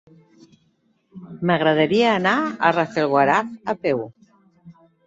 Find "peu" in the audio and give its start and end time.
3.87-4.07